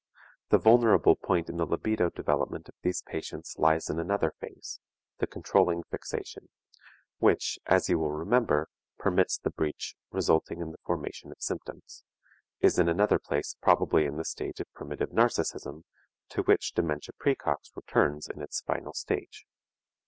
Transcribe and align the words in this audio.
The 0.49 0.57
vulnerable 0.57 1.15
point 1.15 1.47
in 1.47 1.57
the 1.57 1.65
libido 1.67 2.09
development 2.09 2.67
of 2.67 2.73
these 2.81 3.03
patients 3.03 3.57
lies 3.59 3.87
in 3.87 3.99
another 3.99 4.31
phase; 4.39 4.79
the 5.19 5.27
controlling 5.27 5.83
fixation, 5.91 6.49
which, 7.19 7.59
as 7.67 7.87
you 7.87 7.99
will 7.99 8.09
remember, 8.11 8.67
permits 8.97 9.37
the 9.37 9.51
breach 9.51 9.93
resulting 10.09 10.59
in 10.59 10.71
the 10.71 10.79
formation 10.83 11.29
of 11.31 11.37
symptoms, 11.39 12.03
is 12.61 12.79
in 12.79 12.89
another 12.89 13.19
place 13.19 13.55
probably 13.61 14.05
in 14.07 14.17
the 14.17 14.25
stage 14.25 14.59
of 14.59 14.73
primitive 14.73 15.11
narcism, 15.11 15.83
to 16.29 16.41
which 16.41 16.73
dementia 16.73 17.13
praecox 17.19 17.69
returns 17.75 18.27
in 18.27 18.41
its 18.41 18.61
final 18.61 18.93
stage. 18.93 19.45